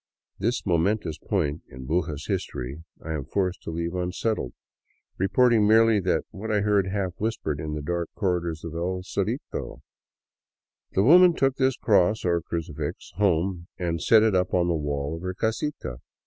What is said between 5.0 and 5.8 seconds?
reporting